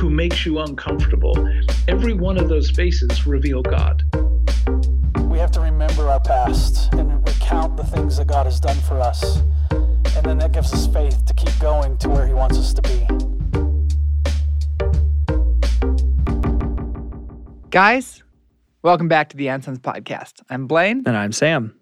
[0.00, 1.36] who makes you uncomfortable.
[1.86, 4.02] Every one of those faces reveal God.
[5.28, 8.98] We have to remember our past and recount the things that God has done for
[8.98, 9.42] us.
[10.16, 12.80] And then that gives us faith to keep going to where He wants us to
[12.80, 13.06] be.
[17.68, 18.22] Guys,
[18.82, 20.40] welcome back to the And Sons podcast.
[20.48, 21.02] I'm Blaine.
[21.04, 21.78] And I'm Sam.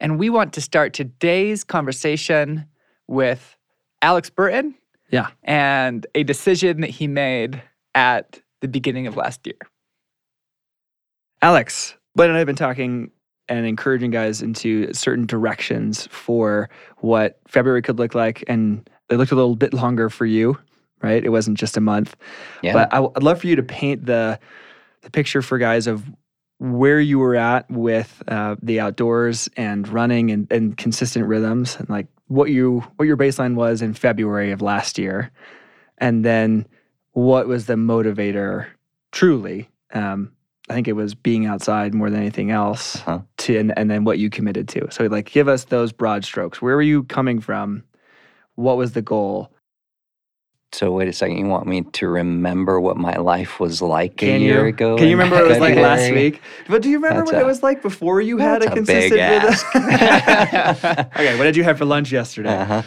[0.00, 2.66] And we want to start today's conversation
[3.06, 3.56] with
[4.02, 4.74] Alex Burton.
[5.10, 5.28] Yeah.
[5.42, 7.62] And a decision that he made
[7.94, 9.58] at the beginning of last year.
[11.42, 13.10] Alex, Blaine and I have been talking
[13.48, 18.44] and encouraging guys into certain directions for what February could look like.
[18.46, 20.58] And it looked a little bit longer for you,
[21.02, 21.24] right?
[21.24, 22.16] It wasn't just a month.
[22.62, 22.74] Yeah.
[22.74, 24.38] But I, would love for you to paint the
[25.02, 26.04] the picture for guys of
[26.58, 31.88] where you were at with uh, the outdoors and running and, and consistent rhythms and
[31.88, 35.32] like what you what your baseline was in February of last year,
[35.98, 36.64] and then
[37.12, 38.66] what was the motivator
[39.10, 39.68] truly.
[39.92, 40.30] Um,
[40.68, 42.96] I think it was being outside more than anything else.
[42.98, 43.22] Uh-huh.
[43.38, 44.86] To and, and then what you committed to.
[44.92, 46.62] So like, give us those broad strokes.
[46.62, 47.82] Where were you coming from?
[48.54, 49.52] What was the goal?
[50.72, 51.36] So wait a second.
[51.36, 54.46] You want me to remember what my life was like Can a you?
[54.46, 54.96] year ago?
[54.96, 56.40] Can you remember what it was like last week?
[56.68, 59.20] But do you remember That's what it was like before you had a a consistent
[59.20, 59.66] ask.
[61.16, 62.56] okay, what did you have for lunch yesterday?
[62.56, 62.82] Uh-huh.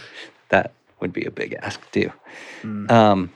[0.50, 2.12] That would be a big ask too.
[2.62, 2.90] Mm.
[2.90, 3.30] Um,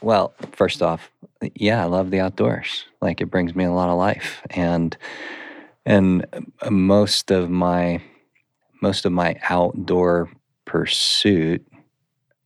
[0.00, 1.10] well, first off,
[1.54, 2.84] yeah, I love the outdoors.
[3.00, 4.96] Like it brings me a lot of life, and
[5.84, 6.24] and
[6.70, 8.00] most of my
[8.80, 10.30] most of my outdoor
[10.66, 11.66] pursuit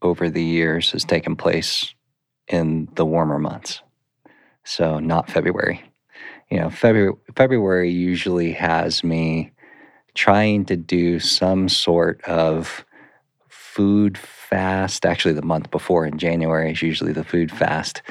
[0.02, 1.94] over the years has taken place
[2.48, 3.82] in the warmer months.
[4.64, 5.82] So not February.
[6.50, 9.52] You know, February February usually has me
[10.14, 12.84] trying to do some sort of
[13.48, 15.06] food fast.
[15.06, 18.02] Actually, the month before in January is usually the food fast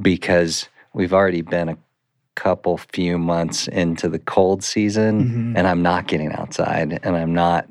[0.00, 1.78] because we've already been a
[2.34, 5.58] couple few months into the cold season Mhm.
[5.58, 7.66] and I'm not getting outside and I'm not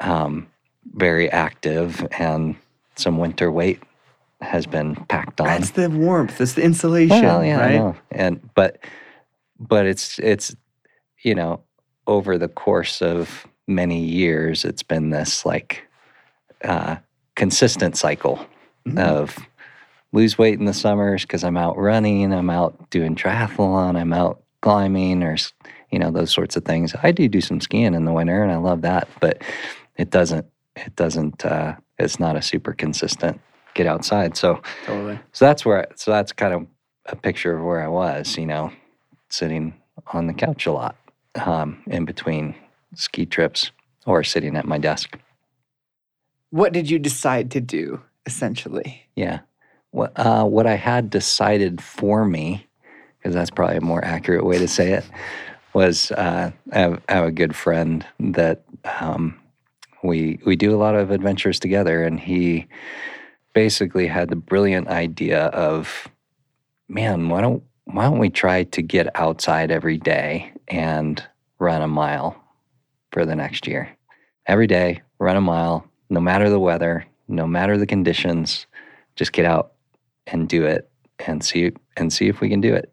[0.00, 0.46] um,
[0.94, 2.56] very active and
[2.96, 3.82] some winter weight
[4.40, 5.46] has been packed on.
[5.46, 6.38] That's the warmth.
[6.38, 7.76] That's the insulation, Well, yeah, I right?
[7.80, 7.96] know.
[8.10, 8.78] And but
[9.58, 10.54] but it's it's
[11.22, 11.60] you know
[12.06, 15.86] over the course of many years, it's been this like
[16.62, 16.96] uh,
[17.36, 18.46] consistent cycle
[18.86, 18.98] Mhm.
[18.98, 19.38] of
[20.12, 24.42] lose weight in the summers because I'm out running, I'm out doing triathlon, I'm out
[24.60, 25.36] climbing, or
[25.90, 26.94] you know those sorts of things.
[27.02, 29.42] I do do some skiing in the winter, and I love that, but
[29.96, 30.46] it doesn't
[30.76, 33.40] it doesn't uh, it's not a super consistent
[33.74, 34.36] get outside.
[34.36, 35.18] So Totally.
[35.32, 36.66] so that's where, so that's kind of
[37.06, 38.72] a picture of where I was, you know,
[39.28, 39.74] sitting
[40.12, 40.96] on the couch a lot
[41.34, 42.54] um, in between
[42.94, 43.70] ski trips
[44.06, 45.18] or sitting at my desk.
[46.50, 49.02] What did you decide to do, essentially?
[49.16, 49.40] Yeah.
[49.90, 52.66] What, uh, what I had decided for me,
[53.18, 55.04] because that's probably a more accurate way to say it,
[55.72, 58.62] was uh, I, have, I have a good friend that
[59.00, 59.38] um,
[60.04, 62.66] we we do a lot of adventures together, and he
[63.54, 66.08] basically had the brilliant idea of,
[66.88, 71.22] man, why don't why don't we try to get outside every day and
[71.58, 72.36] run a mile
[73.12, 73.88] for the next year?
[74.46, 78.66] Every day, run a mile, no matter the weather, no matter the conditions,
[79.16, 79.72] just get out
[80.26, 80.90] and do it
[81.26, 82.92] and see and see if we can do it.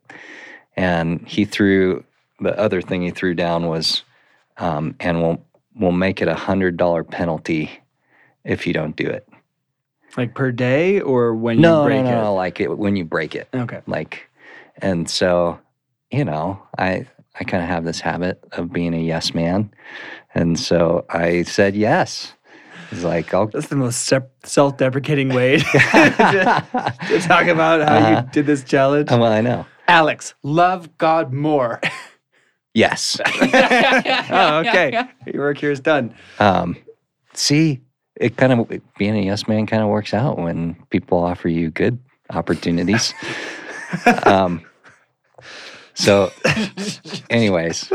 [0.77, 2.05] And he threw
[2.39, 4.03] the other thing he threw down was,
[4.57, 5.43] um, and we'll
[5.75, 7.71] we'll make it a hundred dollar penalty
[8.43, 9.27] if you don't do it.
[10.17, 12.23] Like per day or when no, you break no, no, it?
[12.23, 13.81] no, like it when you break it, Okay.
[13.87, 14.29] like,
[14.77, 15.59] and so
[16.11, 17.05] you know, I
[17.39, 19.71] I kind of have this habit of being a yes man,
[20.35, 22.33] and so I said yes.
[22.91, 25.63] It's like I'll That's the most sep- self-deprecating way to,
[27.07, 28.21] to talk about how Uh-huh.
[28.25, 29.09] you did this challenge.
[29.09, 29.65] well, I know.
[29.87, 31.79] Alex, love God more.
[32.73, 33.19] Yes.
[33.25, 35.03] oh, okay.
[35.25, 36.13] Your work here is done.
[36.39, 36.77] Um,
[37.33, 37.81] see,
[38.15, 41.69] it kind of being a yes man kind of works out when people offer you
[41.69, 43.13] good opportunities.
[44.23, 44.61] um,
[45.93, 46.31] so,
[47.29, 47.91] anyways,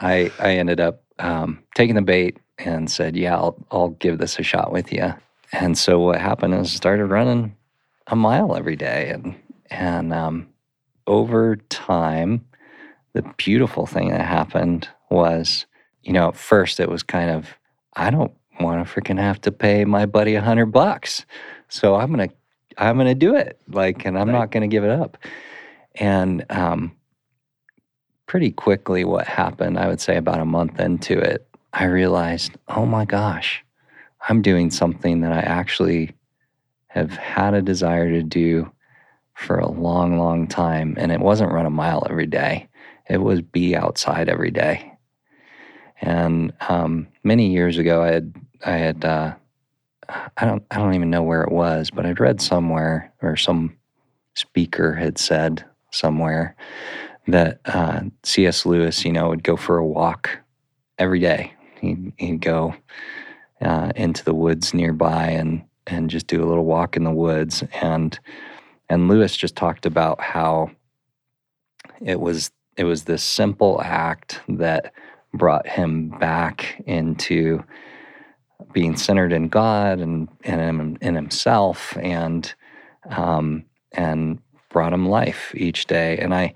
[0.00, 4.38] I I ended up um, taking the bait and said, "Yeah, I'll I'll give this
[4.38, 5.14] a shot with you."
[5.52, 7.56] And so what happened is I started running
[8.08, 9.36] a mile every day, and
[9.70, 10.48] and um,
[11.06, 12.44] over time,
[13.14, 15.66] the beautiful thing that happened was,
[16.02, 17.48] you know, at first it was kind of,
[17.94, 21.24] I don't want to freaking have to pay my buddy a hundred bucks.
[21.68, 22.28] So I'm gonna
[22.76, 23.60] I'm gonna do it.
[23.68, 24.38] Like, and I'm Right.
[24.38, 25.16] not gonna give it up.
[25.96, 26.92] And um
[28.26, 32.86] pretty quickly what happened, I would say about a month into it, I realized, oh
[32.86, 33.64] my gosh,
[34.28, 36.14] I'm doing something that I actually
[36.88, 38.70] have had a desire to do
[39.34, 40.94] for a long, long time.
[40.98, 42.67] And it wasn't run a mile every day.
[43.08, 44.92] It was be outside every day.
[46.00, 48.34] And um, many years ago, I had
[48.64, 49.34] I had uh,
[50.36, 53.76] I don't I don't even know where it was, but I'd read somewhere or some
[54.34, 56.54] speaker had said somewhere
[57.26, 58.64] that uh, C.S.
[58.64, 60.38] Lewis, you know, would go for a walk
[60.98, 61.52] every day.
[61.80, 62.74] He'd, he'd go
[63.60, 67.64] uh, into the woods nearby and and just do a little walk in the woods.
[67.82, 68.18] And
[68.88, 70.70] and Lewis just talked about how
[72.00, 74.92] it was it was this simple act that
[75.34, 77.62] brought him back into
[78.72, 82.54] being centered in God and and in, himself and
[83.10, 84.38] um, and
[84.70, 86.18] brought him life each day.
[86.18, 86.54] And I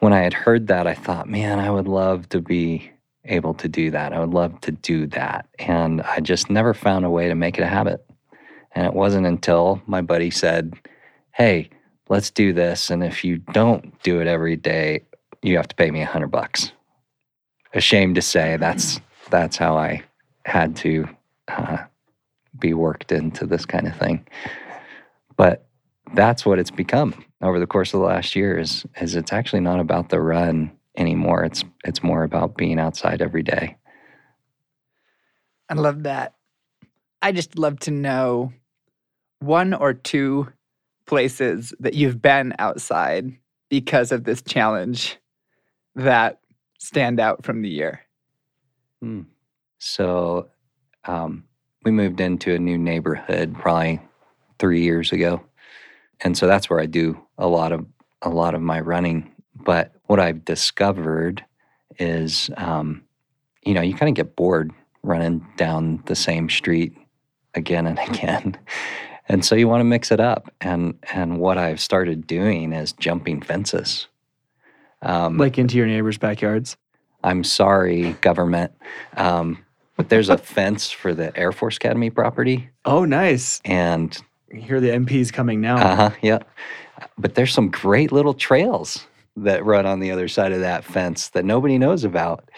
[0.00, 2.90] when I had heard that, I thought, man, I would love to be
[3.24, 4.12] able to do that.
[4.12, 5.46] I would love to do that.
[5.58, 8.04] And I just never found a way to make it a habit.
[8.72, 10.74] And it wasn't until my buddy said,
[11.32, 11.70] Hey,
[12.08, 12.90] let's do this.
[12.90, 15.04] And if you don't do it every day,
[15.44, 16.72] you have to pay me a hundred bucks.
[17.74, 19.00] Ashamed to say that's
[19.30, 20.02] that's how I
[20.46, 21.08] had to
[21.48, 21.78] uh,
[22.58, 24.26] be worked into this kind of thing.
[25.36, 25.66] But
[26.14, 29.60] that's what it's become over the course of the last year is, is it's actually
[29.60, 31.44] not about the run anymore.
[31.44, 33.76] It's it's more about being outside every day.
[35.68, 36.34] I love that.
[37.20, 38.52] I just love to know
[39.40, 40.48] one or two
[41.06, 43.36] places that you've been outside
[43.68, 45.18] because of this challenge
[45.94, 46.40] that
[46.78, 48.00] stand out from the year.
[49.78, 50.48] So
[51.04, 51.44] um,
[51.84, 54.00] we moved into a new neighborhood probably
[54.58, 55.42] three years ago,
[56.20, 57.84] and so that's where I do a lot of
[58.22, 59.30] a lot of my running.
[59.54, 61.44] But what I've discovered
[61.98, 63.02] is, um,
[63.64, 66.96] you know, you kind of get bored running down the same street
[67.54, 68.56] again and again.
[69.28, 70.52] And so you want to mix it up.
[70.60, 74.06] And and what I've started doing is jumping fences.
[75.04, 76.76] Um, Like into your neighbors' backyards.
[77.22, 78.72] I'm sorry, government,
[79.16, 79.58] um,
[79.96, 83.60] but there's a fence for the Air Force Academy property, Oh, nice.
[83.64, 84.16] and
[84.52, 85.76] You hear the MPs coming now.
[85.76, 86.38] uh huh, yeah.
[87.18, 89.06] But there's some great little trails
[89.36, 92.50] that run on the other side of that fence that nobody knows about,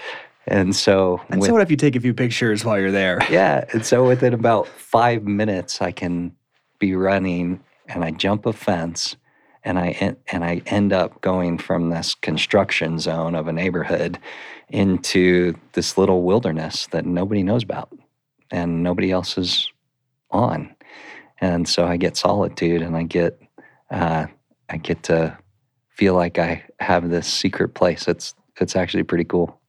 [0.48, 3.20] and so and with- so what if you take a few pictures while you're there?
[3.30, 6.32] yeah, and so within about five minutes, I can
[6.80, 9.16] be running, and I jump a fence,
[9.66, 14.18] and I en- and I end up going from this construction zone of a neighborhood
[14.68, 17.90] into this little wilderness that nobody knows about,
[18.50, 19.70] and nobody else is
[20.30, 20.74] on,
[21.40, 23.38] and so I get solitude, and I get
[23.90, 24.26] uh,
[24.70, 25.36] I get to
[25.90, 28.06] feel like I have this secret place.
[28.06, 29.60] It's it's actually pretty cool.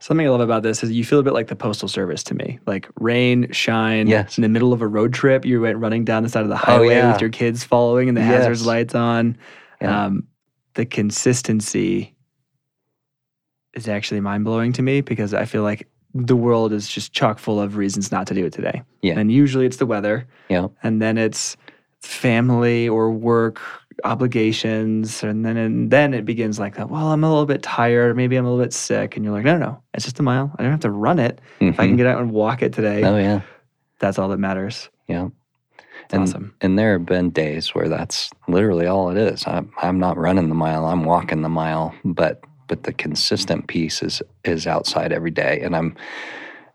[0.00, 2.34] Something I love about this is you feel a bit like the postal service to
[2.34, 2.58] me.
[2.66, 4.38] Like rain, shine, Yes.
[4.38, 6.56] in the middle of a road trip, you went running down the side of the
[6.56, 7.12] highway yeah.
[7.12, 9.36] with your kids following and the hazards lights on.
[9.80, 10.04] Yeah.
[10.06, 10.28] Um,
[10.74, 12.14] the consistency
[13.74, 17.38] is actually mind blowing to me because I feel like the world is just chock
[17.38, 18.82] full of reasons not to do it today.
[19.02, 19.18] Yeah.
[19.18, 20.68] And usually it's the weather, Yeah.
[20.82, 21.56] and then it's
[22.00, 23.60] family or work
[24.04, 26.90] obligations, and then and then it begins like that.
[26.90, 29.44] Well, I'm a little bit tired, maybe I'm a little bit sick, and you're like,
[29.44, 30.54] no, no, no, it's just a mile.
[30.58, 31.40] I don't have to run it.
[31.60, 31.96] If I can mm-hmm.
[31.96, 33.42] get out and walk it today, Oh yeah.
[33.98, 34.88] that's all that matters.
[35.06, 35.28] Yeah.
[36.04, 36.54] It's and, awesome.
[36.60, 39.46] And there have been days where that's literally all it is.
[39.46, 40.86] I'm, I'm not running the mile.
[40.86, 41.94] I'm walking the mile.
[42.04, 45.96] But but the consistent piece is is outside every day, and I'm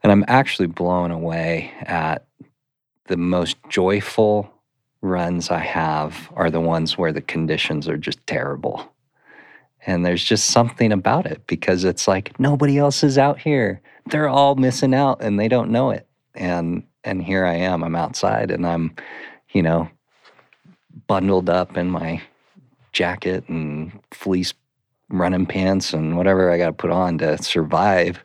[0.01, 2.25] and I'm actually blown away at
[3.07, 4.52] the most joyful
[5.03, 8.89] runs I have are the ones where the conditions are just terrible.
[9.85, 13.81] And there's just something about it because it's like nobody else is out here.
[14.09, 16.07] They're all missing out and they don't know it.
[16.33, 17.83] And and here I am.
[17.83, 18.95] I'm outside and I'm,
[19.51, 19.89] you know,
[21.07, 22.21] bundled up in my
[22.93, 24.53] jacket and fleece
[25.09, 28.23] running pants and whatever I got to put on to survive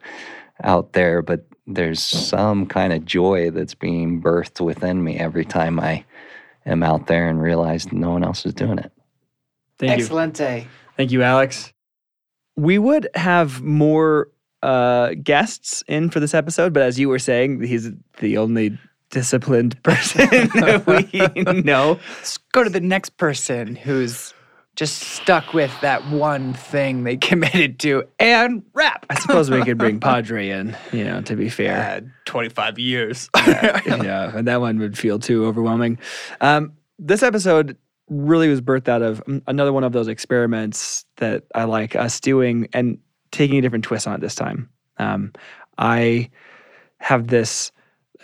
[0.63, 1.23] out there.
[1.23, 6.05] But there's some kind of joy that's being birthed within me every time I
[6.69, 8.93] am out there and realize no one else is doing it.
[9.79, 10.05] Thank you.
[10.05, 10.67] Excelente.
[10.97, 11.73] Thank you, Alex.
[12.57, 14.29] We would have more
[14.63, 18.79] uh, guests in for this episode, but as you were saying, he's the only
[19.11, 20.29] disciplined person
[20.87, 21.99] we know.
[22.19, 24.35] Let's go to the next person who's
[24.79, 29.05] just stuck with that one thing they committed to and rap.
[29.11, 31.97] I suppose we could bring Padre in, you know, to be fair.
[31.97, 33.29] Uh, 25 years.
[33.37, 35.99] yeah, and that one would feel too overwhelming.
[36.41, 37.77] Um, this episode
[38.09, 42.69] really was birthed out of another one of those experiments that I like us doing
[42.73, 42.99] and
[43.33, 44.71] taking a different twist on it this time.
[44.99, 45.33] Um,
[45.77, 46.31] I
[46.99, 47.73] have this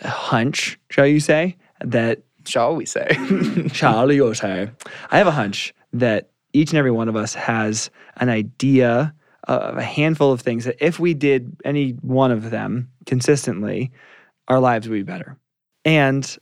[0.01, 3.07] hunch, shall you say, that Shall we say?
[3.73, 4.69] Charlie or say,
[5.09, 9.77] I have a hunch that each and every one of us has an idea of
[9.77, 13.91] a handful of things that if we did any one of them consistently,
[14.47, 15.37] our lives would be better.
[15.83, 16.37] And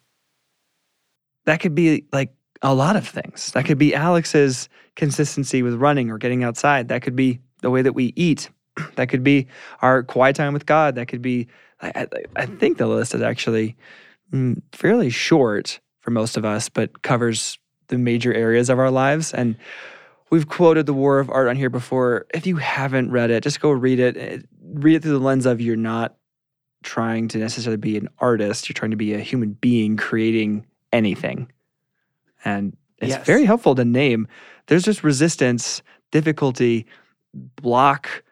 [1.45, 3.51] that could be like a lot of things.
[3.51, 6.87] That could be Alex's consistency with running or getting outside.
[6.87, 8.49] That could be the way that we eat.
[8.95, 9.47] That could be
[9.81, 10.95] our quiet time with God.
[10.95, 11.47] That could be,
[11.81, 13.75] I, I, think the list is actually
[14.31, 19.31] mm, fairly short for most of us, but covers the major areas of our lives.
[19.31, 19.55] And
[20.33, 22.25] we've quoted The War of Art on here before.
[22.33, 24.17] If you haven't read it, just go read it.
[24.17, 24.37] Eh,
[24.75, 26.15] Read it through the lens of you're not
[26.81, 31.51] trying to necessarily be an artist, you're trying to be a human being creating anything.
[32.43, 33.25] And it's Yes.
[33.27, 34.27] very helpful to name.
[34.65, 36.87] There's just resistance, difficulty,
[37.35, 38.23] block,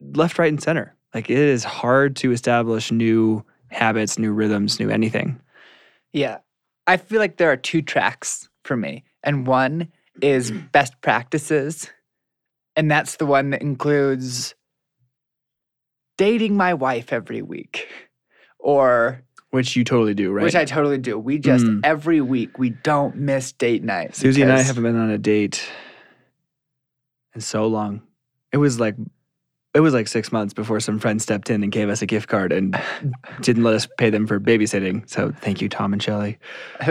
[0.00, 0.94] left, right, and center.
[1.12, 5.38] Like it is hard to establish new habits, new rhythms, new anything.
[6.14, 6.38] Yeah.
[6.86, 9.04] I feel like there are two tracks for me.
[9.22, 9.88] And one
[10.22, 11.90] is best practices.
[12.76, 14.54] And that's the one that includes
[16.16, 17.88] dating my wife every week.
[18.58, 20.42] Or Which you totally do, right?
[20.42, 21.18] which I totally do.
[21.18, 21.80] We just Mm.
[21.84, 24.14] every week we don't miss date night.
[24.14, 25.68] Susie and I haven't been on a date
[27.34, 28.02] in so long.
[28.52, 28.94] It was like
[29.74, 32.28] it was like six months before some friend stepped in and gave us a gift
[32.28, 32.76] card and
[33.42, 35.08] didn't let us pay them for babysitting.
[35.08, 36.38] So thank you, Tom and Shelley.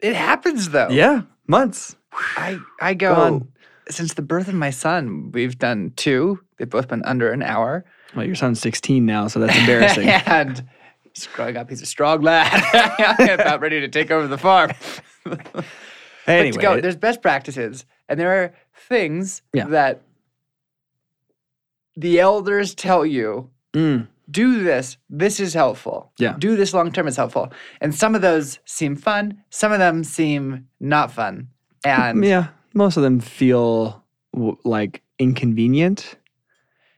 [0.00, 0.88] it happens though.
[0.90, 1.96] Yeah, months.
[2.36, 3.48] I I go Gone.
[3.90, 6.40] since the birth of my son, we've done two.
[6.58, 7.84] They've both been under an hour.
[8.16, 10.08] Well, your son's 16 now, so that's embarrassing.
[10.26, 10.66] and
[11.12, 11.68] he's growing up.
[11.68, 12.50] He's a strong lad,
[13.40, 14.72] about ready to take over the farm.
[16.26, 18.54] But anyway, to go, there's best practices, and there are
[18.88, 19.64] things Yeah.
[19.68, 20.02] that
[21.96, 23.48] the elders tell you.
[23.72, 24.96] Mm, Do this.
[25.08, 26.12] This is helpful.
[26.18, 26.36] Yeah.
[26.38, 27.52] Do this long term is helpful.
[27.80, 29.42] And some of those seem fun.
[29.50, 31.48] Some of them seem not fun.
[31.84, 34.04] And yeah, most of them feel
[34.34, 36.16] w- like inconvenient.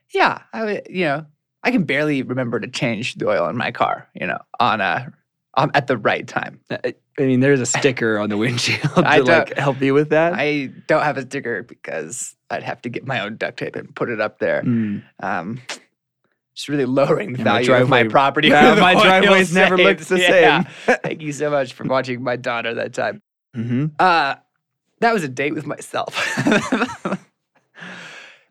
[0.09, 1.25] Yeah, I you know,
[1.63, 5.13] I can barely remember to change the oil in my car, you know, on a
[5.55, 6.59] um, at the right time.
[6.69, 10.33] I mean, there's a sticker on the windshield to like help you with that.
[10.33, 13.93] I don't have a sticker because I'd have to get my own duct tape and
[13.95, 14.63] put it up there.
[14.63, 15.03] Mm.
[15.21, 15.61] Um,
[16.55, 18.49] just really lowering the value of my property.
[18.51, 20.63] With my driveway's never looked the Yeah.
[20.63, 20.97] same.
[21.03, 23.21] Thank you so much for watching my daughter that time.
[23.55, 24.35] hmm Uh,
[24.99, 26.15] that was a date with myself.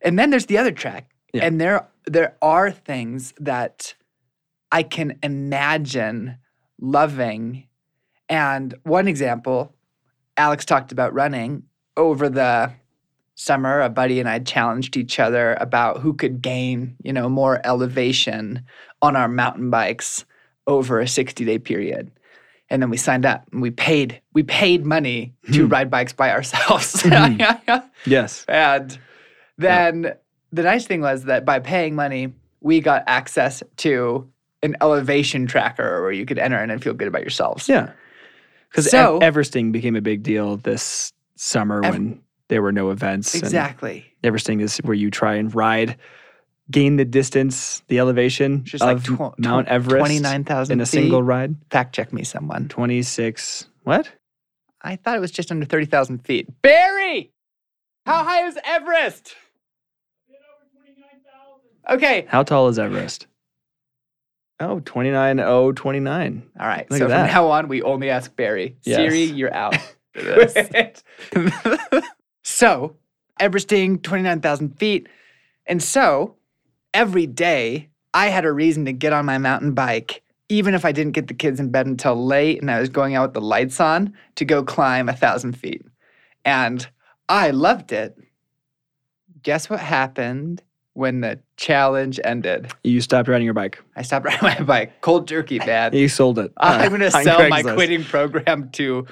[0.02, 1.10] and then there's the other track.
[1.32, 1.44] Yeah.
[1.44, 3.94] And there there are things that
[4.72, 6.38] I can imagine
[6.80, 7.68] loving.
[8.28, 9.74] And one example,
[10.36, 11.64] Alex talked about running
[11.96, 12.72] over the
[13.40, 13.80] summer.
[13.80, 18.62] A buddy and I challenged each other about who could gain, you know, more elevation
[19.02, 20.24] on our mountain bikes
[20.66, 22.10] over a 60-day period
[22.68, 25.72] and then we signed up and we paid we paid money to Hmm.
[25.72, 27.82] ride bikes by ourselves Mhm.
[28.06, 28.44] Yes.
[28.46, 28.96] and
[29.58, 30.12] then
[30.52, 34.28] the nice thing was that by paying money we got access to
[34.62, 37.90] an elevation tracker where you could enter in and feel good about yourselves Yeah.
[38.70, 43.34] Because So- Everesting became a big deal this summer Ev- when there were no events.
[43.34, 45.96] exactly Everesting is where you try and ride,
[46.70, 51.22] gain the distance, the elevation just like of tw- Mount Everest 29000 in a single
[51.22, 51.56] ride.
[51.70, 53.66] fact check me someone 26.
[53.84, 54.10] What?
[54.82, 57.30] i thought it was just under 30000 feet barry
[58.06, 59.34] how high is everest
[61.90, 63.26] okay How tall is Everest?
[64.62, 66.42] Oh, 29,029.
[66.60, 66.90] All right.
[66.90, 67.32] Look so from that.
[67.32, 68.76] now on, we only ask Barry.
[68.84, 68.96] Yes.
[68.96, 69.74] Siri, you're out.
[72.42, 72.96] so,
[73.38, 75.08] Everesting, 29,000 feet.
[75.66, 76.36] And so,
[76.92, 80.92] every day, I had a reason to get on my mountain bike, even if I
[80.92, 83.40] didn't get the kids in bed until late and I was going out with the
[83.40, 85.84] lights on to go climb a thousand feet.
[86.44, 86.86] And
[87.28, 88.18] I loved it.
[89.42, 90.62] Guess what happened
[90.94, 92.70] when the challenge ended?
[92.82, 93.82] You stopped riding your bike.
[93.96, 95.00] I stopped riding my bike.
[95.00, 95.94] Cold turkey, man.
[95.94, 96.52] You sold it.
[96.56, 99.06] I'm going to sell my quitting program to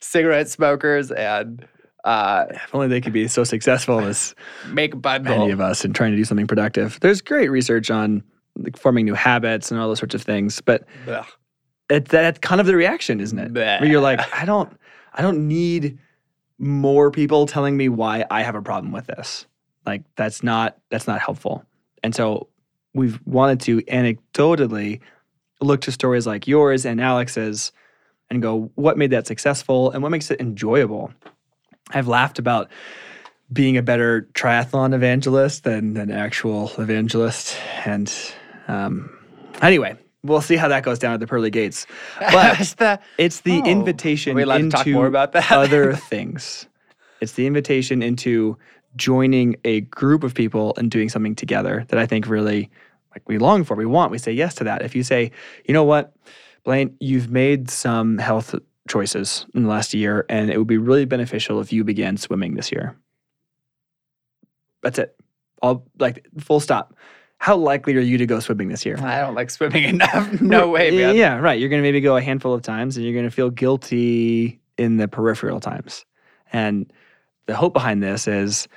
[0.00, 1.66] cigarette smokers and
[2.04, 4.34] uh, If only they could be so successful as
[4.68, 5.38] make bundle.
[5.38, 6.98] many of us in trying to do something productive.
[7.00, 8.22] There's great research on
[8.56, 10.84] like, forming new habits and all those sorts of things, but
[11.88, 13.52] it, that's kind of the reaction, isn't it?
[13.80, 14.72] Where you're like, I don't,
[15.14, 15.98] I don't need
[16.58, 19.46] more people telling me why I have a problem with this.
[19.84, 21.64] Like that's not that's not helpful.
[22.04, 22.48] And so
[22.94, 25.00] we've wanted to anecdotally
[25.60, 27.72] look to stories like yours and Alex's
[28.30, 31.12] and go, what made that successful and what makes it enjoyable?
[31.90, 32.70] I've laughed about
[33.52, 37.56] being a better triathlon evangelist than an actual evangelist.
[37.84, 38.12] And
[38.68, 39.10] um,
[39.60, 41.86] anyway, we'll see how that goes down at the pearly gates.
[42.18, 43.70] But That's the, it's the Oh.
[43.70, 45.50] invitation we allowed to into talk more about that?
[45.52, 46.66] other things.
[47.20, 48.56] It's the invitation into
[48.96, 52.70] joining a group of people and doing something together that I think really
[53.14, 53.76] like we long for.
[53.76, 54.10] We want.
[54.10, 54.82] We say yes to that.
[54.82, 55.30] If you say,
[55.66, 56.14] you know what,
[56.64, 58.54] Blaine, you've made some health
[58.88, 62.54] choices in the last year, and it would be really beneficial if you began swimming
[62.54, 62.96] this year.
[64.82, 65.16] That's it.
[65.62, 66.94] All like full stop.
[67.38, 68.96] How likely are you to go swimming this year?
[69.00, 70.40] I don't like swimming enough.
[70.40, 71.16] No way, Yeah, man.
[71.16, 71.58] Yeah, right.
[71.58, 74.60] You're going to maybe go a handful of times and you're going to feel guilty
[74.78, 76.04] in the peripheral times.
[76.52, 76.92] And
[77.46, 78.68] the hope behind this is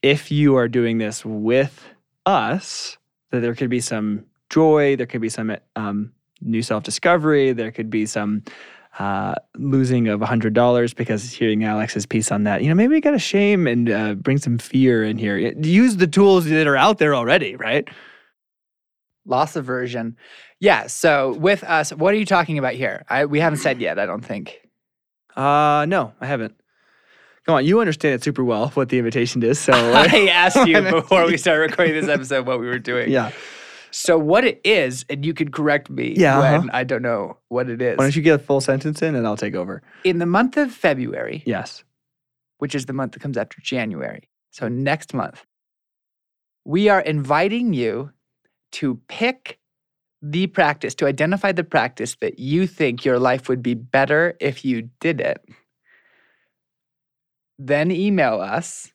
[0.00, 1.86] if you are doing this with
[2.24, 2.96] us,
[3.30, 7.70] that there could be some joy, there could be some um, new self discovery, there
[7.70, 8.42] could be some
[8.98, 13.12] uh, losing of $100 because hearing Alex's piece on that, you know, maybe we got
[13.12, 15.38] to shame and uh, bring some fear in here.
[15.38, 17.88] Use the tools that are out there already, right?
[19.24, 20.16] Loss aversion.
[20.60, 20.86] Yeah.
[20.88, 23.04] So with us, what are you talking about here?
[23.08, 24.60] I, we haven't said yet, I don't think.
[25.36, 26.54] Uh, no, I haven't.
[27.46, 29.58] Come on, you understand it super well what the invitation is.
[29.58, 33.10] So I asked you before we started recording this episode what we were doing.
[33.10, 33.32] yeah,
[33.92, 36.68] So what it is, and you could correct me Yeah, when uh-huh.
[36.72, 37.98] I don't know what it is.
[37.98, 39.82] why don't you get a full sentence in and I'll take over?
[40.04, 41.84] In the month of February, Yes.
[42.58, 45.44] which is the month that comes after January, so next month,
[46.64, 48.10] we are inviting you
[48.72, 49.58] to pick
[50.22, 54.64] the practice, to identify the practice that you think your life would be better if
[54.64, 55.44] you did it.
[57.58, 58.92] Then email us,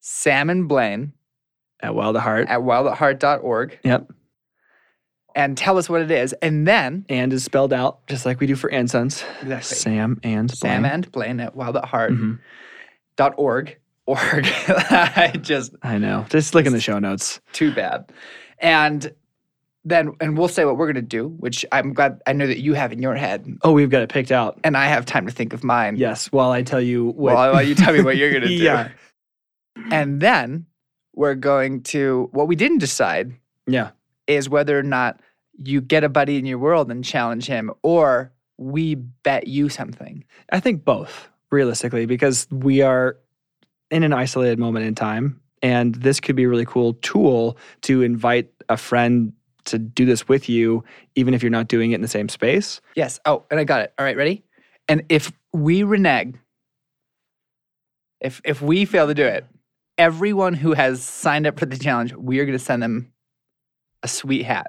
[0.00, 1.12] Sam and Blaine
[1.80, 2.48] At Wild at Heart.
[2.48, 4.10] at wildatheart.org Yep.
[5.34, 6.32] and tell us what it is.
[6.42, 9.22] And then And is spelled out just like we do for and sons.
[9.42, 9.76] Exactly.
[9.76, 10.92] Sam and Sam Blaine.
[10.92, 12.10] and Blaine at wildatheart.org.
[12.12, 12.38] Mhm.
[14.08, 14.46] Org.
[14.90, 16.24] I just I know.
[16.30, 17.40] Just look in the show notes.
[17.52, 18.10] too bad.
[18.58, 19.12] And
[19.84, 22.72] then and we'll say what we're gonna do, which I'm glad I know that you
[22.74, 24.58] have in your head, Oh, we've got it picked out.
[24.64, 25.96] and I have time to think of mine.
[25.96, 26.32] Yes.
[26.32, 27.34] While I tell you what.
[27.34, 28.54] Well, I'll you tell me what you're gonna do.
[28.54, 28.88] yeah.
[29.92, 30.64] And then
[31.18, 33.32] we're going to what we didn't decide
[33.66, 33.90] Yeah.
[34.28, 35.20] is whether or not
[35.60, 40.22] you get a buddy in your world and challenge him, or we bet you something.
[40.52, 43.16] I think both, realistically, because we are
[43.90, 45.40] in an isolated moment in time.
[45.60, 49.32] And this could be a really cool tool to invite a friend
[49.64, 50.84] to do this with you,
[51.16, 52.80] even if you're not doing it in the same space.
[52.94, 53.18] Yes.
[53.24, 53.92] Oh, and I got it.
[53.98, 54.44] All right, ready?
[54.88, 56.36] And if we renege,
[58.20, 59.44] if if we fail to do it,
[59.98, 63.12] everyone who has signed up for the challenge, we are going to send them
[64.02, 64.68] a sweet hat.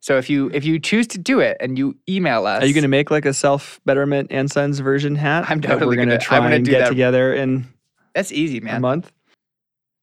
[0.00, 2.74] So if you if you choose to do it and you email us, Are you
[2.74, 5.46] going to make like a self betterment and sons version hat?
[5.48, 6.88] I'm totally going to try I'm and do get that.
[6.90, 7.66] together in
[8.14, 8.76] That's easy, man.
[8.76, 9.10] a month.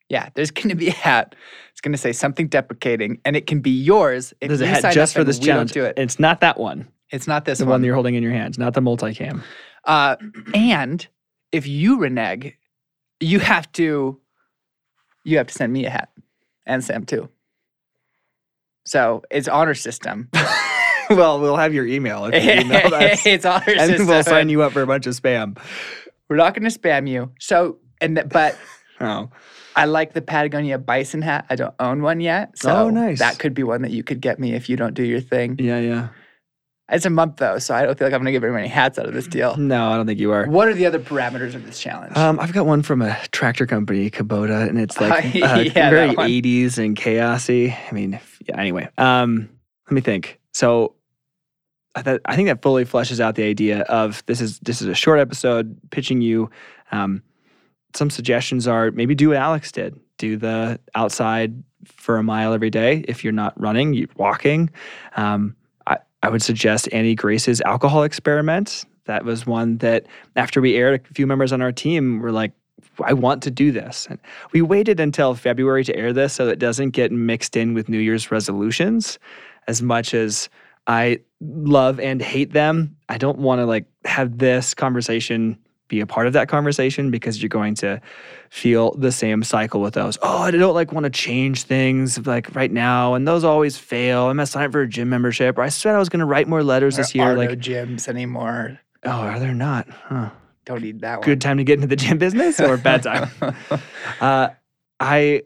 [0.09, 1.35] Yeah, there's going to be a hat.
[1.71, 4.91] It's going to say something deprecating, and it can be yours if There's a hat
[4.91, 5.71] just for this challenge.
[5.71, 5.93] do it.
[5.97, 6.89] It's not that one.
[7.11, 7.67] It's not this one.
[7.67, 7.81] the one.
[7.81, 9.41] one you're holding in your hands, not the multicam.
[9.85, 10.15] Uh,
[10.53, 11.07] and
[11.51, 12.57] if you renege,
[13.19, 14.19] you have to
[15.23, 16.09] you have to send me a hat
[16.65, 17.29] and Sam too.
[18.85, 20.29] So it's honor system.
[21.09, 23.25] well, we'll have your email if you email us.
[23.25, 23.79] it's honor system.
[23.79, 24.07] and system.
[24.07, 25.57] we'll sign you up for a bunch of spam.
[26.29, 27.31] We're not going to spam you.
[27.39, 28.57] So and th- but
[28.99, 29.29] Oh,
[29.75, 31.45] I like the Patagonia bison hat.
[31.49, 32.57] I don't own one yet.
[32.57, 33.19] So Oh, nice.
[33.19, 35.55] that could be one that you could get me if you don't do your thing.
[35.59, 36.07] yeah, yeah.
[36.91, 38.67] It's a month though, so I don't feel like I'm going to get very many
[38.67, 39.55] hats out of this deal.
[39.55, 40.45] No, I don't think you are.
[40.45, 42.17] What are the other parameters of this challenge?
[42.17, 46.09] Um, I've got one from a tractor company, Kubota, and it's like uh, Yeah, very
[46.15, 47.73] 80s and chaosy.
[47.89, 49.49] I mean, yeah, anyway, um,
[49.87, 50.39] let me think.
[50.53, 50.95] So
[51.95, 54.87] I, th- I think that fully fleshes out the idea of this is this is
[54.87, 56.49] a short episode pitching you.
[56.91, 57.23] Um,
[57.95, 59.99] some suggestions are maybe do what Alex did.
[60.17, 63.03] Do the outside for a mile every day.
[63.07, 64.69] If you're not running, you're walking.
[65.15, 65.55] Um,
[66.23, 68.85] I, would suggest Annie Grace's alcohol experiment.
[69.05, 70.05] That was one that
[70.35, 72.51] after we aired, a few members on our team were like,
[73.03, 74.07] I want to do this.
[74.09, 74.19] And
[74.51, 77.99] we waited until February to air this so it doesn't get mixed in with New
[77.99, 79.17] Year's resolutions
[79.67, 80.49] as much as
[80.87, 82.95] I love and hate them.
[83.09, 85.57] I don't want to like have this conversation
[85.91, 88.01] be a part of that conversation because you're going to
[88.49, 90.17] feel the same cycle with those.
[90.21, 94.29] Oh, I don't like want to change things like right now, and those always fail.
[94.29, 96.47] I'm gonna sign up for a gym membership, or I said I was gonna write
[96.47, 97.25] more letters There this year.
[97.33, 98.79] are Like, no gyms anymore.
[99.03, 99.87] oh, are there not?
[99.89, 100.29] Huh.
[100.65, 101.25] Don't need that one.
[101.25, 103.29] good time to get into the gym business or bad time?
[104.21, 104.49] uh,
[104.99, 105.41] I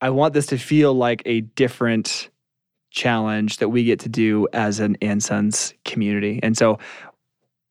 [0.00, 2.30] I want this to feel like a different
[2.90, 6.40] challenge that we get to do as an And Sons community.
[6.42, 6.78] And so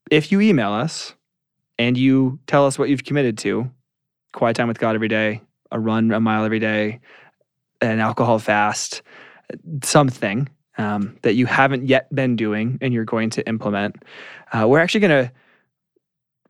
[0.09, 1.13] if you email us
[1.81, 3.67] and you tell us what you've committed to,
[4.33, 5.41] quiet time with God every day,
[5.71, 6.99] a run a mile every day,
[7.81, 9.01] an alcohol fast,
[9.83, 13.95] something um, that you haven't yet been doing and you're going to implement,
[14.53, 15.31] uh, we're actually going to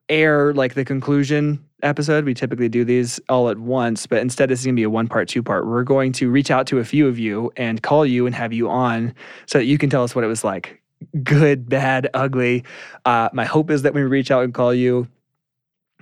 [0.09, 2.25] air like the conclusion episode.
[2.25, 4.89] We typically do these all at once, but instead, this is going to be a
[4.89, 5.65] one part, two part.
[5.65, 8.51] We're going to reach out to a few of you and call you and have
[8.51, 9.13] you on
[9.45, 10.81] so that you can tell us what it was like
[11.23, 12.63] good, bad, ugly.
[13.05, 15.07] Uh, my hope is that when we reach out and call you,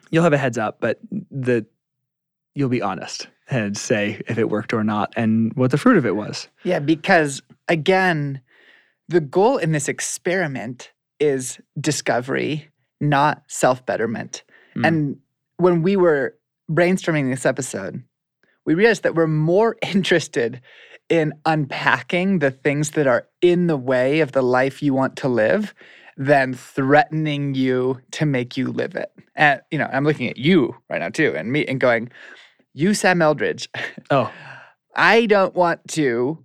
[0.09, 0.99] you'll have a heads up, but
[1.31, 1.65] the
[2.55, 6.05] you'll be honest and say if it worked or not and what the fruit of
[6.05, 6.47] it was.
[6.63, 8.41] Yeah, because again,
[9.07, 12.69] the goal in this experiment is discovery,
[12.99, 14.43] not self betterment.
[14.75, 14.87] Mm.
[14.87, 15.19] And
[15.57, 16.35] when we were
[16.69, 18.03] brainstorming this episode,
[18.65, 20.61] we realized that we're more interested
[21.09, 25.27] in unpacking the things that are in the way of the life you want to
[25.27, 25.73] live
[26.19, 29.11] than threatening you to make you live it.
[29.35, 32.11] And you know, I'm looking at you right now too, and me, and going,
[32.73, 33.67] "You, Sam Eldredge,
[34.11, 34.31] Oh,
[34.95, 36.37] I don't want to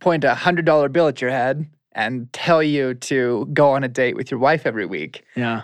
[0.00, 3.88] point a hundred dollar bill at your head and tell you to go on a
[3.88, 5.24] date with your wife every week.
[5.34, 5.62] yeah.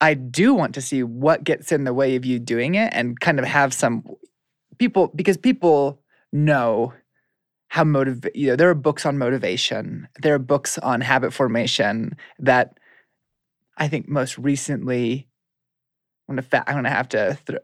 [0.00, 3.18] I do want to see what gets in the way of you doing it and
[3.20, 4.04] kind of have some
[4.76, 6.00] people because people
[6.32, 6.92] know
[7.68, 12.16] how motivate you know there are books on motivation there are books on habit formation
[12.40, 12.78] that
[13.78, 15.28] i think most recently
[16.28, 17.58] i'm gonna fa- i'm gonna have to th-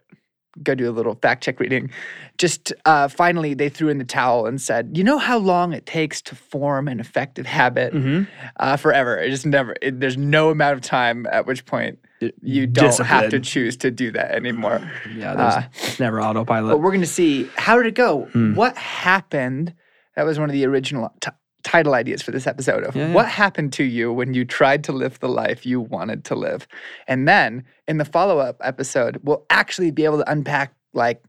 [0.63, 1.89] go do a little fact check reading
[2.37, 5.87] just uh, finally they threw in the towel and said you know how long it
[5.87, 8.23] takes to form an effective habit hmm
[8.61, 9.17] uh, forever.
[9.17, 9.77] It just never.
[9.81, 12.01] It, there's no amount of time at which point
[12.43, 14.81] you don't have to choose to do that anymore.
[15.15, 16.73] Yeah, there's Uh, it's never autopilot.
[16.73, 18.25] But we're going to see how did it go.
[18.33, 18.55] Hmm.
[18.55, 19.75] What happened?
[20.17, 21.31] That was one of the original t-
[21.65, 23.15] title ideas for this episode of Yeah, yeah.
[23.15, 26.67] what happened to you when you tried to live the life you wanted to live.
[27.09, 31.23] And then in the follow up episode, we'll actually be able to unpack like,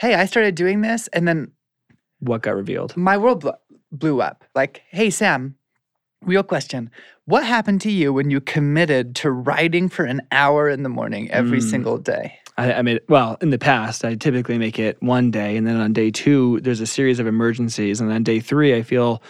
[0.00, 1.52] hey, I started doing this, and then
[2.20, 2.96] what got revealed?
[2.96, 3.50] my world bl-
[3.92, 4.44] blew up.
[4.54, 5.54] Like, hey, Sam,
[6.22, 6.90] real question.
[7.26, 11.30] What happened to you when you committed to writing for an hour in the morning
[11.30, 11.70] every Mm.
[11.70, 12.38] single day?
[12.56, 14.04] I, I made well in the past.
[14.04, 17.26] I typically make it one day, and then on day two, there's a series of
[17.26, 19.22] emergencies, and on day three, I feel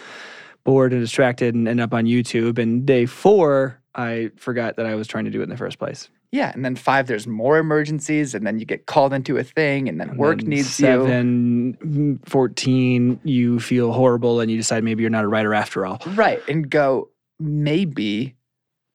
[0.65, 2.57] bored and distracted and end up on YouTube.
[2.59, 5.79] And day four, I forgot that I was trying to do it in the first
[5.79, 6.09] place.
[6.31, 6.51] Yeah.
[6.53, 10.01] And then five, there's more emergencies, and then you get called into a thing, and
[10.01, 10.85] then And work then needs you.
[10.85, 15.85] seven, mm, 14, you feel horrible, and you decide maybe you're not a writer after
[15.85, 16.01] all.
[16.07, 16.41] Right.
[16.49, 18.35] And go, maybe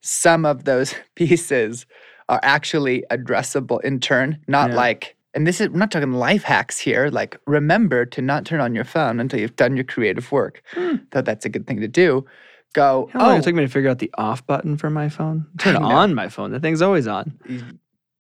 [0.03, 1.87] some of those pieces
[2.29, 4.77] are actually addressable in turn, not Yeah.
[4.77, 7.09] like, and this is, we're not talking life hacks here.
[7.09, 10.63] Like, remember to not turn on your phone until you've done your creative work.
[10.73, 10.97] Hmm.
[11.11, 12.25] Though that's a good thing to do.
[12.73, 15.09] Go, How long oh, it took me to figure out the off button for my
[15.09, 15.47] phone?
[15.59, 16.53] Turn on my phone.
[16.53, 17.39] The thing's always on.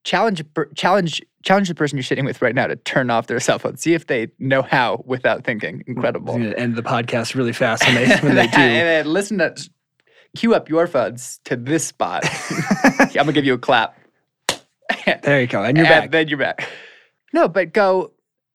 [0.04, 0.44] challenge,
[0.74, 3.76] challenge, challenge the person you're sitting with right now to turn off their cell phone.
[3.76, 5.84] See if they know how without thinking.
[5.86, 6.34] Incredible.
[6.34, 8.56] End the podcast really fast when they when they and do.
[8.56, 9.54] then listen to,
[10.36, 12.24] cue up your phones to this spot.
[12.98, 13.96] I'm gonna give you a clap.
[15.22, 16.10] There you go, and you're and back.
[16.10, 16.68] Then you're back.
[17.32, 18.12] No, but go.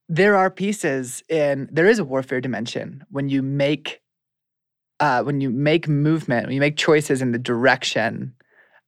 [0.07, 1.67] There are pieces in.
[1.71, 4.01] There is a warfare dimension when you make,
[4.99, 8.33] uh, when you make movement, when you make choices in the direction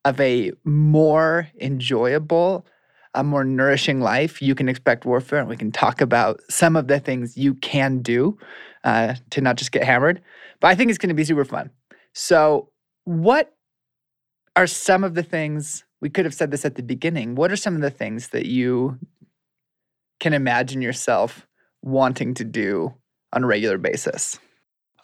[0.05, 2.65] of a more enjoyable,
[3.13, 4.41] a more nourishing life.
[4.41, 8.01] You can expect warfare, and we can talk about some of the things you can
[8.01, 8.37] do
[8.83, 10.21] uh, to not just get hammered.
[10.59, 11.71] But I think it's going to be super fun.
[12.13, 12.69] So,
[13.05, 13.53] what
[14.55, 17.35] are some of the things we could have said this at the beginning?
[17.35, 18.97] What are some of the things that you
[20.19, 21.47] can imagine yourself
[21.81, 22.93] wanting to do
[23.33, 24.39] on a regular basis?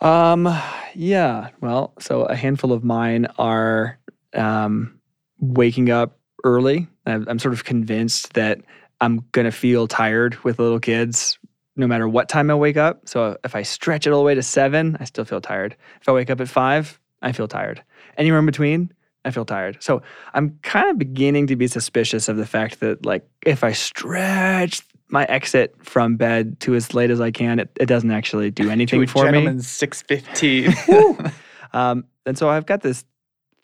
[0.01, 0.53] Um,
[0.95, 1.49] yeah.
[1.61, 3.99] Well, so a handful of mine are
[4.33, 4.99] um,
[5.39, 6.87] waking up early.
[7.05, 8.61] I'm, sort of convinced that
[9.01, 11.37] I'm gonna feel tired with little kids
[11.75, 13.07] no matter what time I wake up.
[13.07, 15.75] So if I stretch it all the way to seven, I still feel tired.
[16.01, 17.83] If I wake up at five, I feel tired.
[18.17, 18.93] Anywhere in between,
[19.25, 19.81] I feel tired.
[19.81, 20.01] So
[20.33, 24.81] I'm kind of beginning to be suspicious of the fact that, like, if I stretch
[25.13, 28.71] my exit from bed to as late as I can, it, it doesn't actually do
[28.71, 29.59] anything to a for me.
[29.61, 30.73] six fifteen.
[31.75, 33.03] Um, and so I've got this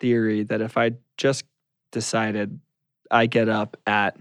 [0.00, 1.44] theory that if I just
[1.92, 2.58] decided
[3.08, 4.16] I get up at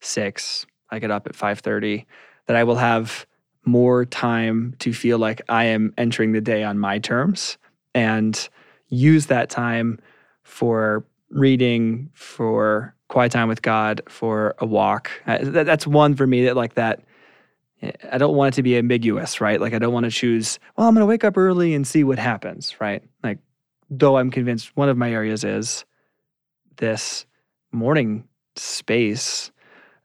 [0.00, 2.06] six, I get up at five thirty,
[2.46, 3.26] that I will have
[3.66, 7.58] more time to feel like I am entering the day on my terms
[7.94, 8.48] and
[8.88, 10.00] use that time
[10.42, 15.10] for reading, for quiet time with God, for a walk.
[15.26, 17.02] Uh, that, that's one for me that like that.
[18.10, 19.60] I don't want it to be ambiguous, right?
[19.60, 20.58] Like I don't want to choose.
[20.76, 23.02] Well, I'm going to wake up early and see what happens, right?
[23.22, 23.38] Like,
[23.90, 25.84] though I'm convinced one of my areas is
[26.76, 27.26] this
[27.72, 29.50] morning space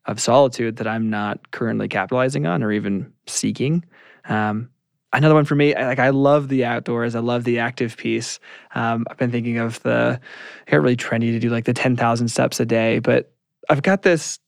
[0.06, 3.86] of solitude that I'm not currently capitalizing on or even seeking.
[4.28, 4.70] Um,
[5.13, 7.15] another one for me, like I love the outdoors.
[7.15, 8.39] I love the active piece.
[8.76, 10.19] Um, I've been thinking of the,
[10.72, 13.32] I really trendy to do like the 10,000 steps a day, but
[13.69, 14.39] I've got this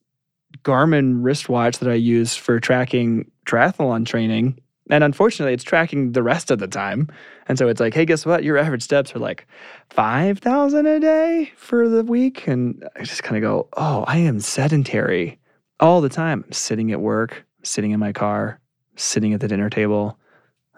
[0.64, 4.60] Garmin wristwatch that I use for tracking triathlon training.
[4.90, 7.08] And unfortunately, it's tracking the rest of the time.
[7.48, 8.44] And so it's like, hey, guess what?
[8.44, 9.48] Your average steps are like
[9.90, 12.48] 5,000 a day for the week.
[12.48, 15.40] And I just kind of go, oh, I am sedentary
[15.80, 16.44] all the time.
[16.46, 18.60] I'm sitting at work, sitting in my car,
[18.98, 20.20] sitting at the dinner table,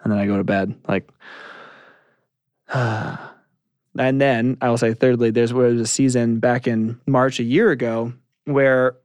[0.04, 0.74] and then I go to bed.
[0.86, 1.08] Like,
[2.72, 7.70] and then I will say, thirdly, there's was a season back in March a year
[7.70, 8.12] ago
[8.44, 8.96] where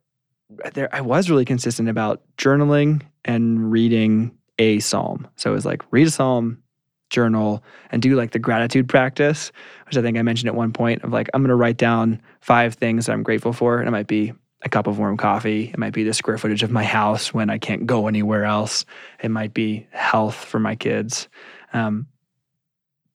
[0.73, 5.27] there I was really consistent about journaling and reading a psalm.
[5.35, 6.61] So it was like read a psalm,
[7.09, 9.51] journal, and do like the gratitude practice,
[9.85, 12.21] which I think I mentioned at one point of like I'm going to write down
[12.41, 15.69] five things that I'm grateful for, and it might be a cup of warm coffee.
[15.69, 18.85] It might be the square footage of my house when I can't go anywhere else.
[19.23, 21.29] It might be health for my kids.
[21.73, 22.07] Um,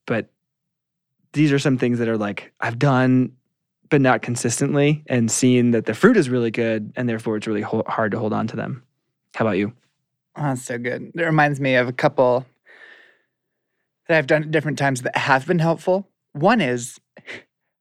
[0.06, 0.30] but
[1.32, 3.32] these are some things that are like I've done,
[3.90, 7.62] but not consistently, and seeing that the fruit is really good, and therefore it's really
[7.62, 8.82] ho- hard to hold on to them.
[9.34, 9.72] How about you?
[10.36, 11.12] Oh, that's so good.
[11.14, 12.46] It reminds me of a couple
[14.08, 16.08] that I've done at different times that have been helpful.
[16.32, 17.00] One is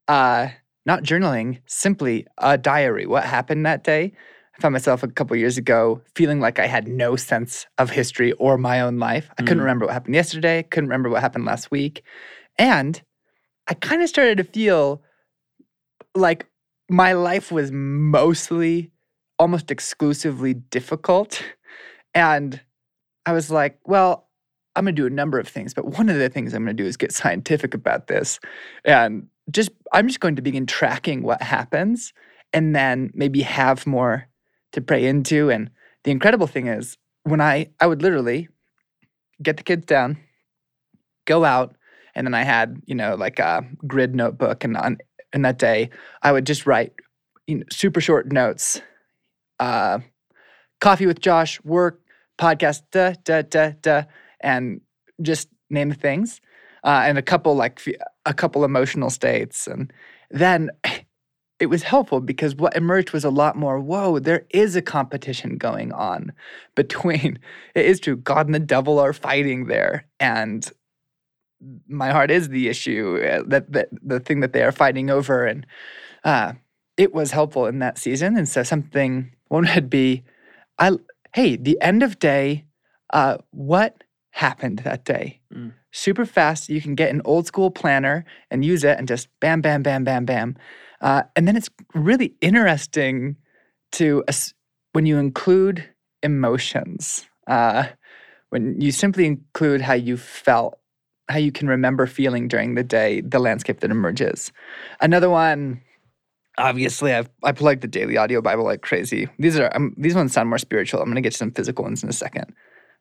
[0.07, 0.49] uh,
[0.85, 3.05] not journaling, simply a diary.
[3.05, 4.13] What happened that day?
[4.57, 8.33] I found myself a couple years ago feeling like I had no sense of history
[8.33, 9.29] or my own life.
[9.37, 9.61] I couldn't Mm.
[9.61, 12.03] remember what happened yesterday, couldn't remember what happened last week.
[12.59, 13.01] And
[13.67, 15.01] I kind of started to feel
[16.15, 16.47] like
[16.89, 18.91] my life was mostly,
[19.39, 21.43] almost exclusively difficult.
[22.13, 22.61] And
[23.25, 24.29] I was like, well,
[24.75, 26.75] I'm going to do a number of things, but one of the things I'm going
[26.75, 28.39] to do is get scientific about this.
[28.85, 32.13] And just, I'm just going to begin tracking what happens
[32.51, 34.27] and then maybe have more
[34.71, 35.49] to pray into.
[35.49, 35.69] And
[36.03, 38.49] the incredible thing is, when I, I would literally
[39.41, 40.17] get the kids down,
[41.25, 41.75] go out,
[42.15, 44.63] and then I had, you know, like a grid notebook.
[44.63, 44.97] And on,
[45.33, 45.89] in that day,
[46.21, 46.93] I would just write
[47.47, 48.81] you know, super short notes.
[49.59, 49.99] Uh,
[50.81, 52.01] coffee with Josh, work,
[52.37, 54.03] podcast, da, da, da, da,
[54.41, 54.81] and
[55.21, 56.41] just name the things.
[56.83, 57.81] Uh, and a couple like
[58.25, 59.67] a couple emotional states.
[59.67, 59.91] And
[60.29, 60.69] then
[61.59, 65.57] it was helpful because what emerged was a lot more, whoa, there is a competition
[65.57, 66.33] going on
[66.75, 67.39] between,
[67.75, 70.05] it is true, God and the devil are fighting there.
[70.19, 70.69] And
[71.87, 75.45] my heart is the issue, uh, that, that the thing that they are fighting over.
[75.45, 75.65] And
[76.25, 76.53] uh,
[76.97, 78.35] it was helpful in that season.
[78.35, 80.23] And so something, one would be,
[80.79, 80.91] I,
[81.33, 82.65] hey, the end of day,
[83.13, 85.39] uh, what happened that day?
[85.53, 85.73] Mm.
[85.95, 86.69] Super fast.
[86.69, 90.03] You can get an old school planner and use it and just bam, bam, bam,
[90.03, 90.57] bam, bam.
[91.01, 93.37] Uh, and then it's really interesting
[93.93, 94.23] to,
[94.93, 95.87] when you include
[96.23, 97.85] emotions, uh,
[98.49, 100.79] when you simply include how you felt,
[101.29, 104.51] how you can remember feeling during the day, the landscape that emerges.
[104.99, 105.81] Another one,
[106.57, 109.27] obviously, I've I plugged the daily audio Bible like crazy.
[109.37, 111.01] These are um, these ones sound more spiritual.
[111.01, 112.53] I'm going to get to some physical ones in a second,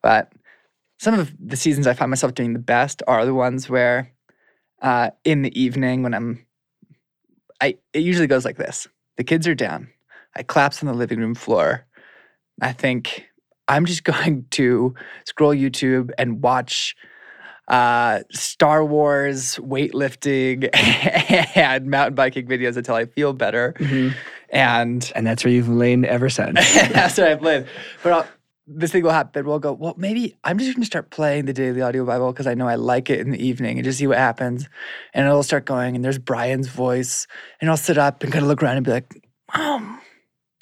[0.02, 0.32] but
[1.02, 4.12] some of the seasons I find myself doing the best are the ones where,
[4.82, 6.46] uh, in the evening when I'm,
[7.60, 8.86] I it usually goes like this:
[9.16, 9.88] the kids are down,
[10.36, 11.84] I collapse on the living room floor.
[12.60, 13.26] I think
[13.66, 16.94] I'm just going to scroll YouTube and watch
[17.66, 20.68] uh, Star Wars weightlifting
[21.56, 23.74] and mountain biking videos until I feel better.
[24.50, 26.74] And And that's where you've lain ever since.
[26.74, 27.66] that's where I played.
[28.04, 28.26] But I'll,
[28.74, 29.46] this thing will happen.
[29.46, 32.46] We'll go, well, maybe I'm just going to start playing the daily audio Bible because
[32.46, 34.68] I know I like it in the evening and just see what happens.
[35.14, 37.26] And it'll start going, and there's Brian's voice.
[37.60, 40.00] And I'll sit up and kind of look around and be like, Mom,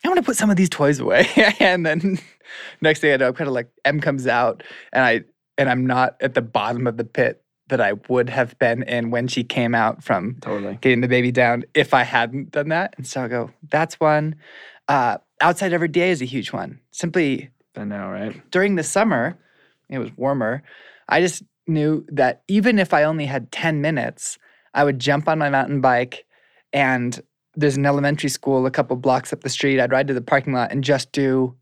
[0.04, 1.28] I want to put some of these toys away.
[1.60, 2.18] and then
[2.80, 5.24] next thing I know, I'm kind of like M comes out and I
[5.58, 9.10] and I'm not at the bottom of the pit that I would have been in
[9.10, 10.78] when she came out from totally.
[10.80, 12.94] getting the baby down if I hadn't done that.
[12.96, 14.36] And so I go, that's one.
[14.88, 16.80] Uh, outside every day is a huge one.
[16.90, 18.50] Simply I know, right?
[18.50, 19.38] during the summer,
[19.88, 20.62] it was warmer.
[21.08, 24.38] I just knew that even if I only had 10 minutes,
[24.74, 26.26] I would jump on my mountain bike
[26.72, 27.20] and
[27.54, 29.80] there's an elementary school a couple blocks up the street.
[29.80, 31.56] I'd ride to the parking lot and just do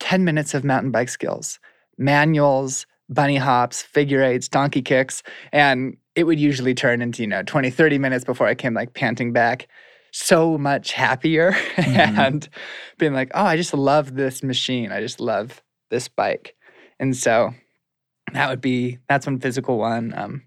[0.00, 1.60] 10 minutes of mountain bike skills,
[1.96, 5.22] manuals, bunny hops, figure eights, donkey kicks.
[5.52, 8.94] And it would usually turn into, you know, 20, 30 minutes before I came like
[8.94, 9.68] panting back.
[10.16, 12.18] So much happier Mhm.
[12.18, 12.48] and
[12.98, 14.92] being like, oh, I just love this machine.
[14.92, 16.54] I just love this bike.
[17.00, 17.52] And so
[18.32, 20.14] that would be that's one physical one.
[20.16, 20.42] Um,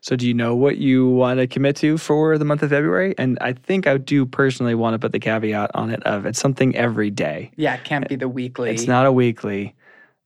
[0.00, 3.14] So, do you know what you want to commit to for the month of February?
[3.18, 6.38] And I think I do personally want to put the caveat on it of it's
[6.38, 7.50] something every day.
[7.56, 8.70] yeah, it can't be the weekly.
[8.70, 9.74] It's not a weekly.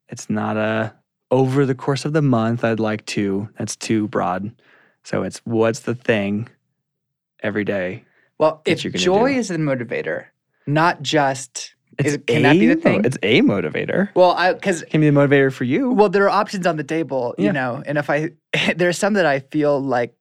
[0.08, 0.92] It's not a
[1.30, 2.62] over the course of the month.
[2.62, 3.48] I'd like to.
[3.58, 4.52] That's too broad.
[5.02, 6.48] So it's what's the thing
[7.42, 8.04] every day.
[8.38, 9.38] Well, if joy do.
[9.38, 10.26] is the motivator,
[10.66, 13.04] not just It's Is it- can that be the thing?
[13.04, 14.10] It's a motivator.
[14.14, 15.90] well, I because It can be the motivator for you.
[15.90, 17.52] Well, there are options on the table, you Yeah.
[17.52, 18.30] know, and if I,
[18.76, 20.14] there's some that I feel like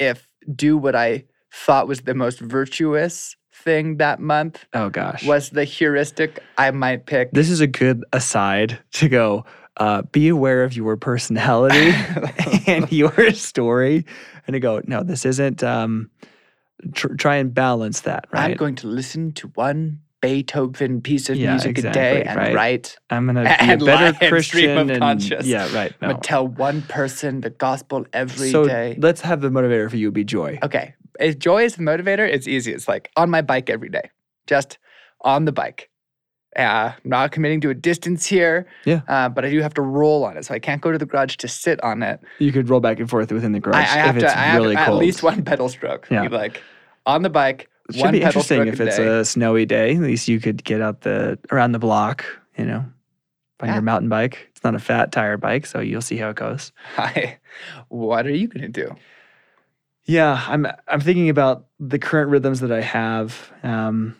[0.00, 5.24] if do what I thought was the most virtuous thing that month oh gosh.
[5.24, 7.30] was the heuristic I might pick.
[7.32, 9.44] This is a good aside to go.
[9.76, 11.92] Uh, be aware of your personality
[12.66, 14.04] and your story,
[14.46, 14.80] and to go.
[14.86, 15.62] No, this isn't.
[15.62, 16.10] Um,
[16.94, 18.26] tr- try and balance that.
[18.32, 18.50] Right.
[18.50, 22.54] I'm going to listen to one Beethoven piece of Yeah, music a day and right.
[22.54, 22.96] write.
[23.10, 24.90] I'm gonna be a better Christian.
[24.90, 25.92] and, yeah, right.
[26.00, 28.94] I'm gonna tell one person the gospel every day.
[28.94, 30.58] so let's have the motivator for you be joy.
[30.62, 30.94] Okay.
[31.18, 32.72] If joy is the motivator, it's easy.
[32.72, 34.10] It's like on my bike every day,
[34.46, 34.78] just
[35.22, 35.88] on the bike.
[36.56, 39.00] Uh, I'm not committing to a distance here, Yeah.
[39.08, 40.44] uh, but I do have to roll on it.
[40.44, 42.20] So I can't go to the garage to sit on it.
[42.38, 44.34] You could roll back and forth within the I, garage I have if to, it's
[44.36, 44.98] I have really to, cold.
[44.98, 46.06] at least one pedal stroke.
[46.10, 46.22] Yeah.
[46.22, 46.62] Be like
[47.06, 49.06] on the bike, It should be interesting if it's day.
[49.06, 49.94] a snowy day.
[49.96, 52.24] At least you could get out the around the block.
[52.56, 52.84] You know,
[53.60, 53.74] on Yeah.
[53.74, 54.48] your mountain bike.
[54.50, 56.72] It's not a fat tire bike, so you'll see how it goes.
[56.96, 57.38] Hi.
[57.88, 58.94] What are you gonna do?
[60.04, 64.16] Yeah, I'm I'm thinking about the current rhythms that I have, um,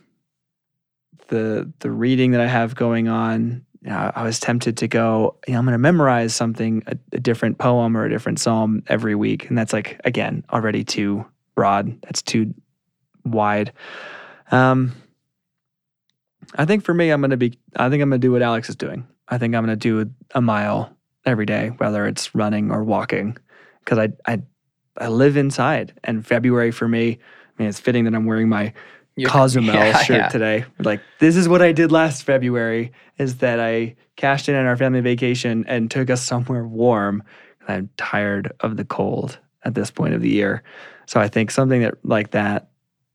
[1.28, 3.64] the the reading that I have going on.
[3.88, 5.36] Uh, I was tempted to go.
[5.48, 8.84] You know, I'm going to memorize something, a, a different poem or a different psalm
[8.86, 11.24] every week, and that's like again already too
[11.56, 12.00] broad.
[12.02, 12.54] That's too
[13.24, 13.72] wide.
[14.50, 14.92] Um,
[16.56, 17.58] I think for me, I'm going to be.
[17.76, 19.06] I think I'm going to do what Alex is doing.
[19.28, 23.36] I think I'm going to do a mile every day, whether it's running or walking,
[23.84, 24.42] because I I
[24.98, 25.94] I live inside.
[26.04, 28.72] And February for me, I mean, it's fitting that I'm wearing my
[29.16, 30.28] You- Cozumel Yeah, shirt yeah.
[30.28, 30.64] today.
[30.80, 34.76] Like, this is what I did last February is that I cashed in on our
[34.76, 37.22] family vacation and took us somewhere warm.
[37.68, 40.62] I'm tired of the cold at this point of the year.
[41.06, 42.68] So I think something that like that,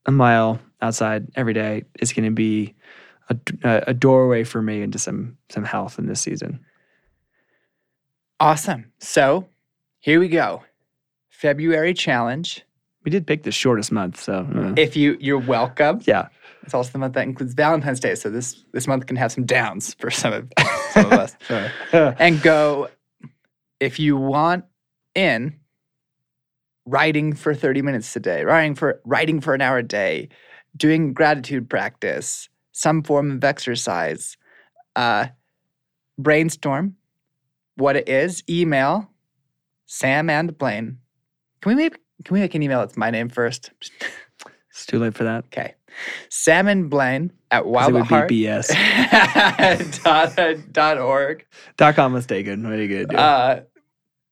[0.07, 2.73] a mile outside every day is going to be
[3.29, 6.59] a, a, a doorway for me into some some health in this season.
[8.39, 8.91] Awesome.
[8.99, 9.47] So
[9.99, 10.63] here we go.
[11.29, 12.63] February challenge.
[13.03, 16.01] We did pick the shortest month, so uh, If you you're welcome.
[16.05, 16.27] yeah.
[16.63, 19.45] It's also the month that includes Valentine's Day, so this this month can have some
[19.45, 20.51] downs for some of
[20.91, 21.35] some of us.
[21.91, 22.89] And go
[23.79, 24.65] if you want
[25.15, 25.57] in
[26.91, 30.29] writing for 30 minutes a day, writing for writing for an hour a day,
[30.75, 34.37] doing gratitude practice, some form of exercise,
[34.95, 35.27] uh,
[36.17, 36.95] brainstorm
[37.75, 39.11] what it is, email
[39.85, 40.97] Sam and Blaine.
[41.61, 42.81] Can we make can we make an email?
[42.81, 43.69] It's my name first.
[44.71, 45.45] It's too late for that.
[45.45, 45.75] Okay.
[46.29, 48.67] Sam and Blaine at 'cause It would wildheart be BS.
[50.03, 50.35] dot,
[50.71, 51.45] dot org.
[51.77, 52.63] Dot com mistaken.
[52.63, 53.15] What are you gonna do?
[53.17, 53.59] Uh,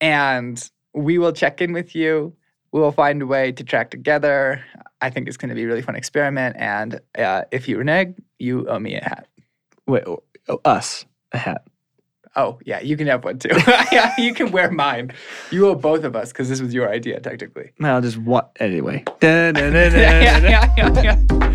[0.00, 2.34] and we will check in with you.
[2.76, 4.62] We will find a way to track together.
[5.00, 6.56] I think it's going to be a really fun experiment.
[6.58, 9.28] And uh, if you renege, you owe me a hat.
[9.86, 11.66] Wait, oh, oh, us a hat.
[12.36, 13.48] Oh, yeah, you can have one too.
[14.18, 15.12] you can wear mine.
[15.50, 17.70] You owe both of us because this was your idea, technically.
[17.80, 19.04] I'll just what anyway.
[19.20, 20.40] Da, da, da, da, Yeah,
[20.90, 21.45] da,